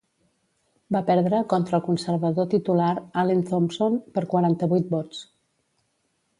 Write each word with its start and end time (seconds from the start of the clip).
Va 0.95 1.01
perdre 1.09 1.41
contra 1.51 1.77
el 1.79 1.83
conservador 1.89 2.49
titular 2.55 2.89
Allen 3.25 3.45
Thompson 3.53 4.01
per 4.17 4.27
quaranta-vuit 4.35 4.93
vots. 4.99 5.25